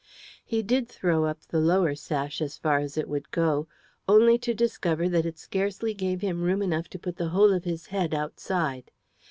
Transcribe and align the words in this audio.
He 0.43 0.63
did 0.63 0.89
throw 0.89 1.25
up 1.25 1.41
the 1.41 1.59
lower 1.59 1.93
sash 1.93 2.41
as 2.41 2.57
far 2.57 2.79
as 2.79 2.97
it 2.97 3.07
would 3.07 3.29
go, 3.29 3.67
only 4.07 4.39
to 4.39 4.51
discover 4.55 5.07
that 5.07 5.27
it 5.27 5.37
scarcely 5.37 5.93
gave 5.93 6.21
him 6.21 6.41
room 6.41 6.63
enough 6.63 6.87
to 6.87 6.97
put 6.97 7.17
the 7.17 7.29
whole 7.29 7.53
of 7.53 7.65
his 7.65 7.85
head 7.85 8.11
outside. 8.11 8.89